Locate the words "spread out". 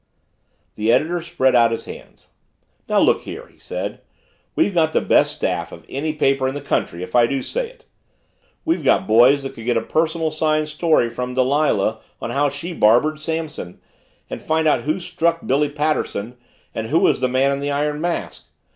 1.21-1.69